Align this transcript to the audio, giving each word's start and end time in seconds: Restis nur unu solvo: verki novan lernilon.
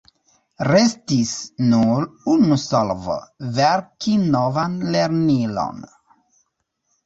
Restis 0.67 1.33
nur 1.73 2.07
unu 2.33 2.57
solvo: 2.63 3.19
verki 3.61 4.19
novan 4.33 4.77
lernilon. 4.97 5.89